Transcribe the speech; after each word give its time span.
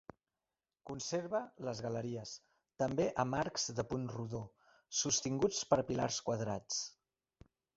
Conserva 0.89 1.41
les 1.67 1.81
galeries, 1.87 2.31
també 2.83 3.07
amb 3.25 3.39
arcs 3.41 3.67
de 3.81 3.85
punt 3.93 4.09
rodó, 4.17 4.43
sostinguts 5.03 5.61
per 5.75 5.83
pilars 5.91 6.19
quadrats. 6.31 6.83